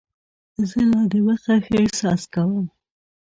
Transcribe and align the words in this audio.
زه 0.69 0.79
لا 0.91 1.01
دمخه 1.11 1.55
ښه 1.65 1.75
احساس 1.83 2.21
کوم. 2.33 2.65